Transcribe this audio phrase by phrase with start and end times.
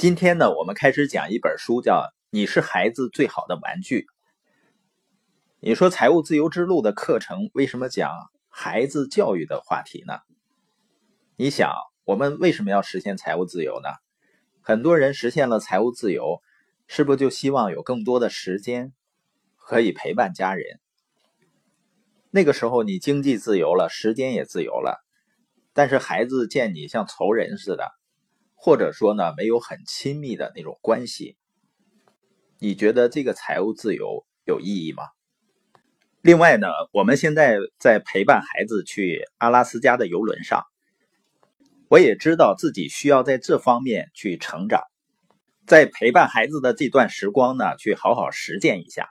[0.00, 1.96] 今天呢，我们开始讲一本书，叫
[2.30, 4.00] 《你是孩子最好的玩具》。
[5.58, 8.10] 你说财务自由之路的课程为什么讲
[8.48, 10.20] 孩子教育的话题呢？
[11.36, 11.74] 你想，
[12.04, 13.90] 我们为什么要实现财务自由呢？
[14.62, 16.40] 很多人实现了财务自由，
[16.86, 18.94] 是不是就希望有更多的时间
[19.58, 20.80] 可以陪伴家人？
[22.30, 25.04] 那个时候你经济自由了，时间也自由了，
[25.74, 27.99] 但是孩子见你像仇人似的。
[28.62, 31.38] 或者说呢，没有很亲密的那种关系，
[32.58, 35.04] 你觉得这个财务自由有意义吗？
[36.20, 40.64] 另外呢，我们现在在陪伴孩子去阿拉斯加的游轮上，
[41.88, 44.82] 我也知道自己需要在这方面去成长，
[45.66, 49.08] 在陪伴孩子的这段时光呢，去好好实践一下。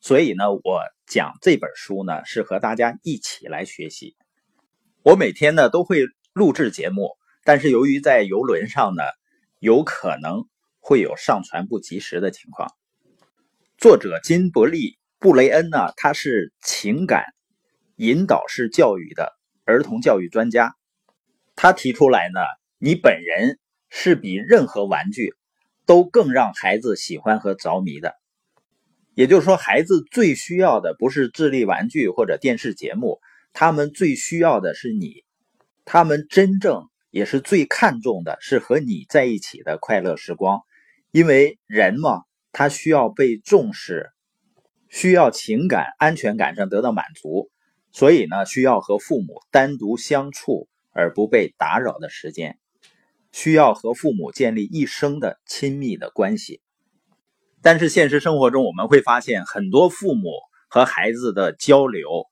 [0.00, 4.14] 所以呢，我讲这本书呢，是和大家一起来学习。
[5.02, 7.16] 我每天呢都会录制节目。
[7.44, 9.02] 但是由于在游轮上呢，
[9.60, 10.46] 有可能
[10.80, 12.70] 会有上传不及时的情况。
[13.76, 17.26] 作者金伯利布雷恩呢，他是情感
[17.96, 19.34] 引导式教育的
[19.66, 20.74] 儿童教育专家。
[21.54, 22.40] 他提出来呢，
[22.78, 23.58] 你本人
[23.90, 25.34] 是比任何玩具
[25.84, 28.14] 都更让孩子喜欢和着迷的。
[29.14, 33.20] 也就是说，孩子最需要的不是智力玩具或者电视节目，
[33.52, 35.24] 他们最需要的是你，
[35.84, 36.88] 他们真正。
[37.14, 40.62] 也是最看重的是和你在一起的快乐时光，
[41.12, 44.10] 因为人嘛，他需要被重视，
[44.88, 47.52] 需要情感安全感上得到满足，
[47.92, 52.58] 所以呢，需要和父母单独相处而不被打扰的时间，
[53.30, 56.62] 需要和父母建立一生的亲密的关系。
[57.62, 60.32] 但是现实生活中，我们会发现很多父母
[60.66, 62.26] 和孩子的交流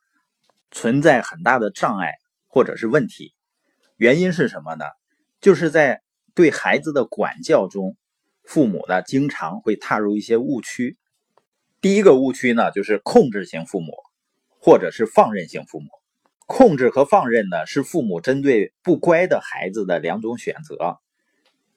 [0.73, 2.15] 存在很大的障碍
[2.49, 3.33] 或者是问题。
[4.03, 4.85] 原因是什么呢？
[5.41, 6.03] 就是在
[6.35, 7.97] 对孩子的管教中，
[8.43, 10.99] 父母呢经常会踏入一些误区。
[11.81, 13.93] 第一个误区呢，就是控制型父母，
[14.59, 15.87] 或者是放任型父母。
[16.49, 20.99] 控制和放任呢，是父母针对不乖的孩子的两种选择。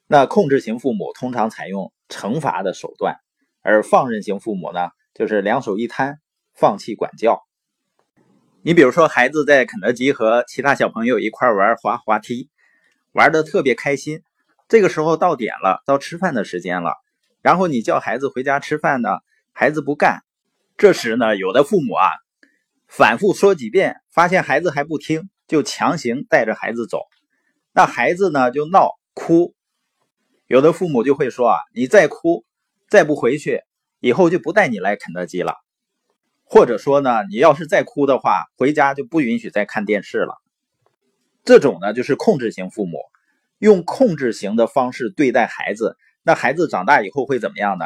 [0.08, 3.18] 那控制型父母通常采用惩罚的手段，
[3.62, 6.20] 而放任型父母呢，就是两手一摊，
[6.56, 7.46] 放弃管教。
[8.68, 12.50] 你比如说，孩子在肯德基和其他小朋友一块玩滑滑梯，
[13.12, 14.24] 玩的特别开心。
[14.68, 16.96] 这个时候到点了，到吃饭的时间了，
[17.44, 19.20] 然后你叫孩子回家吃饭呢，
[19.54, 20.24] 孩子不干。
[20.78, 22.10] 这时呢，有的父母啊，
[22.88, 27.02] 反复说几遍，发现孩子还不听，就强行带着孩子走。
[27.72, 29.54] 那孩子呢就闹哭，
[30.48, 32.44] 有的父母就会说啊，你再哭，
[32.90, 33.62] 再不回去，
[34.00, 35.54] 以后就不带你来肯德基了。
[36.46, 40.36] 或者说呢，你要是再哭的话，回家就不允许再看电视了。
[41.44, 43.00] 这种呢，就是控制型父母，
[43.58, 45.98] 用控制型的方式对待孩子。
[46.24, 47.86] 那孩子长大以后会怎么样呢？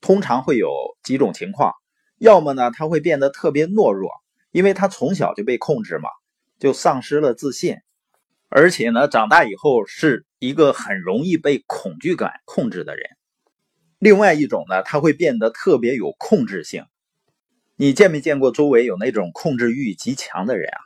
[0.00, 0.70] 通常会有
[1.02, 1.72] 几种情况，
[2.18, 4.10] 要么呢，他会变得特别懦弱，
[4.52, 6.08] 因为他从小就被控制嘛，
[6.58, 7.76] 就丧失了自信，
[8.48, 13.08] 而且呢，长大以后是一个很容易被恐惧感控制的人。
[13.98, 16.84] 另外一种呢，他会变得特别有控制性。
[17.78, 20.80] 你见没见过周围有那种控制欲极强的人啊？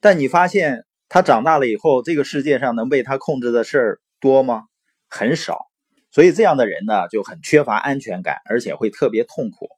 [0.00, 4.62] 但你发现他长大了以后，这个世界上能被他控制的事儿多吗？
[5.08, 5.66] 很少。
[6.10, 9.68] 所以这样的人呢，就很缺乏安全感，而且会特别痛苦。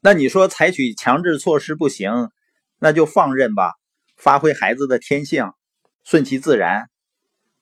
[0.00, 2.30] 那你说采取强制措施不行，
[2.78, 3.74] 那就放任吧，
[4.16, 5.52] 发挥孩子的天性，
[6.02, 6.88] 顺其自然，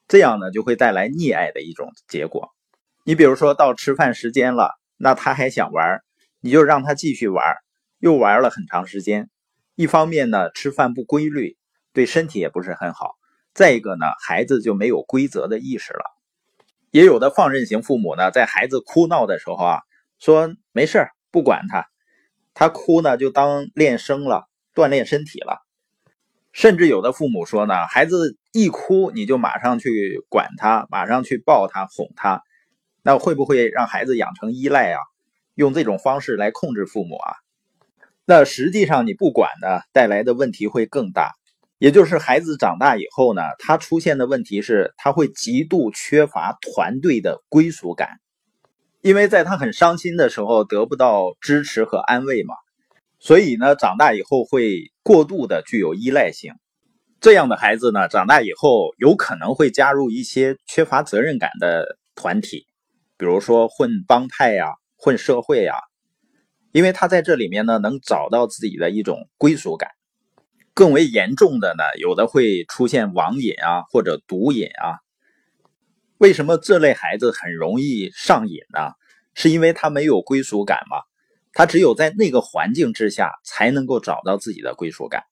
[0.07, 2.51] 这样呢就会带来溺爱的一种结果。
[3.03, 6.01] 你比如说到吃饭时间了，那他还想玩，
[6.45, 7.43] 你就让他继续玩。
[8.01, 9.31] 又玩了很长时间，
[9.77, 11.57] 一方面呢，吃饭不规律，
[11.95, 13.13] 对身体也不是很好；
[13.55, 16.05] 再一个呢，孩子就没有规则的意识了。
[16.91, 19.81] 也有的放任型父母呢，在孩子哭闹的时候啊，
[20.19, 21.89] 说没事不管他，
[22.53, 24.45] 他哭呢就当练声了，
[24.75, 25.63] 锻炼身体了。
[26.53, 32.43] 甚至有的父母说呢，孩子一哭你就马上去管他，马上去抱他哄他，
[33.03, 35.01] 那会不会让孩子养成依赖啊？
[35.55, 37.33] 用这种方式来控制父母啊？
[38.25, 41.33] 那实际上你不管呢，带来的问题会更大。
[41.79, 48.21] 也就是孩子长大以后呢，他出现的问题是，他会极度缺乏团队的归属感，
[49.03, 52.55] 因为在他很伤心的时候得不到支持和安慰嘛，
[53.19, 56.55] 所以呢，长大以后会过度的具有依赖性。
[57.21, 62.67] 这样的孩子呢，长大以后有可能会加入一些缺乏责任感的团体，
[63.19, 64.73] 比如说混帮派呀，
[65.05, 65.75] 混社会呀。
[66.73, 69.91] 因为他在这里面呢，能找到自己的一种归属感。
[70.73, 74.99] 更为严重的呢，有的会出现网瘾啊，或者毒瘾啊。
[76.17, 78.93] 为什么这类孩子很容易上瘾呢？
[79.35, 81.03] 是因为他没有归属感吗？
[81.53, 85.25] 他只有在那个环境之下，才能够找到自己的归属感。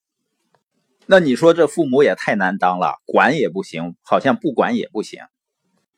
[1.06, 5.25] 那你说这父母也太难当了，管也不行，好像不管也不行。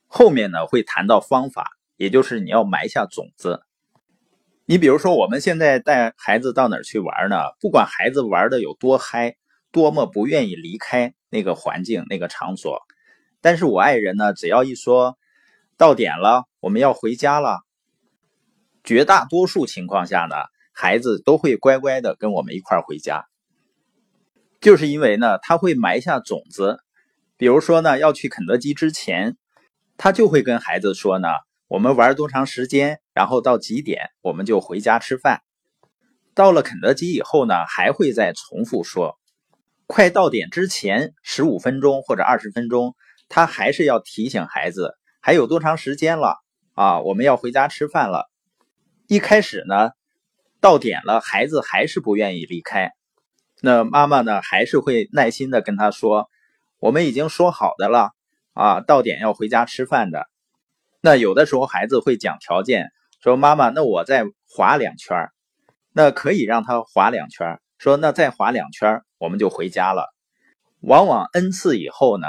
[0.06, 3.62] 后面呢会谈到方法，也就是你要埋下种子。
[4.66, 7.36] 你比如说，我们现在带孩子到哪儿去玩呢？
[7.60, 9.36] 不管孩子玩的有多嗨，
[9.70, 12.80] 多么不愿意离开那个环境、那个场所，
[13.42, 15.18] 但是我爱人呢，只要一说
[15.76, 17.60] 到点了，我们要回家了，
[18.82, 20.36] 绝大多数情况下呢，
[20.72, 23.26] 孩子都会乖乖的跟我们一块回家。
[24.62, 26.78] 就是因为呢，他会埋下种子，
[27.36, 29.36] 比如说呢，要去肯德基之前，
[29.98, 31.28] 他就会跟孩子说呢，
[31.74, 35.42] 我们玩多长时间，然后到几点我们就回家吃饭。
[36.32, 39.18] 到了肯德基以后呢，还会再重复说，
[39.88, 42.94] 快到点之前十五分钟或者二十分钟，
[43.28, 46.36] 他还是要提醒孩子还有多长时间了
[46.74, 48.30] 啊，我们要回家吃饭了。
[49.08, 49.90] 一开始呢，
[50.60, 52.92] 到点了，孩子还是不愿意离开。
[53.62, 56.30] 那妈妈呢，还是会耐心的跟他说
[56.78, 58.12] ：“我们已经说好的了
[58.52, 60.28] 啊，到点要回家吃饭的。”
[61.04, 62.90] 那有的时候孩子会讲条件，
[63.22, 65.28] 说：“妈妈，那我再滑两圈
[65.92, 70.06] 那可以让他滑两圈说：“那再滑两圈我们就回家了。”
[70.80, 72.26] 往往 n 次以后呢，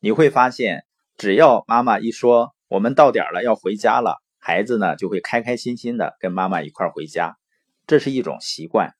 [0.00, 0.86] 你会发现，
[1.18, 7.36] 只要妈妈一说“我们到点了，要回家了”，孩子呢就会开开心心的跟妈妈一块回家，
[7.86, 8.94] 这是一种习惯。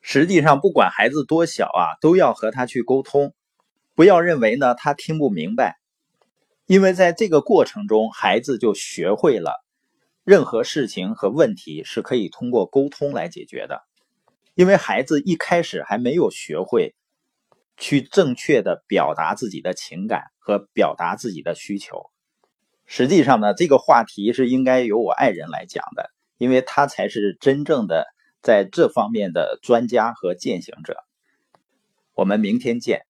[0.00, 3.34] 实际上，不管孩子多小啊，都要和他去沟通，
[3.94, 5.76] 不要认为呢他听不明白，
[6.72, 9.62] 因为在这个过程中，孩子就学会了
[10.24, 13.82] 任何事情和问题是可以通过沟通来解决的。
[14.54, 16.94] 因为孩子一开始还没有学会
[17.76, 22.06] 去正确的表达自己的情感和表达自己的需求。
[22.86, 28.06] 实际上呢，这个话题是应该由我爱人来讲的，因为他才是真正的。
[28.40, 30.96] 在这方面的专家和践行者，
[32.14, 33.04] 我们明天见。